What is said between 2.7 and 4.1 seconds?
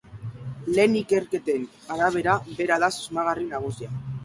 da susmagarri nagusia.